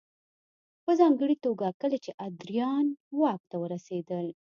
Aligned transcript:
په 0.83 0.91
ځانګړې 0.99 1.35
توګه 1.45 1.67
کله 1.81 1.97
چې 2.03 2.11
ادریان 2.27 2.85
واک 3.19 3.41
ته 3.49 3.55
ورسېدل 3.63 4.27